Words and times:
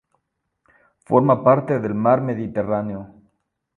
Forma 1.09 1.43
parte 1.43 1.77
del 1.79 1.93
mar 1.93 2.21
Mediterráneo. 2.21 3.03